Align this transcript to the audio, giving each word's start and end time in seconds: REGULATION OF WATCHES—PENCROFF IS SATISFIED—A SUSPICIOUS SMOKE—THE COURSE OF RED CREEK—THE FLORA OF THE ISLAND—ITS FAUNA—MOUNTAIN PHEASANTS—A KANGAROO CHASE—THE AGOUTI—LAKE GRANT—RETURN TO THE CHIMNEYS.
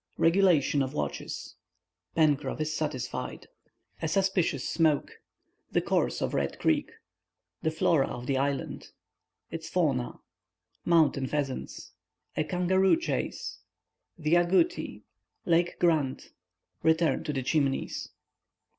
REGULATION 0.17 0.81
OF 0.81 0.95
WATCHES—PENCROFF 0.95 2.59
IS 2.59 2.75
SATISFIED—A 2.75 4.07
SUSPICIOUS 4.07 4.67
SMOKE—THE 4.67 5.81
COURSE 5.81 6.21
OF 6.23 6.33
RED 6.33 6.57
CREEK—THE 6.57 7.69
FLORA 7.69 8.07
OF 8.07 8.25
THE 8.25 8.35
ISLAND—ITS 8.35 9.69
FAUNA—MOUNTAIN 9.69 11.27
PHEASANTS—A 11.27 12.43
KANGAROO 12.45 12.95
CHASE—THE 12.97 14.35
AGOUTI—LAKE 14.37 15.77
GRANT—RETURN 15.77 17.23
TO 17.23 17.31
THE 17.33 17.43
CHIMNEYS. 17.43 18.09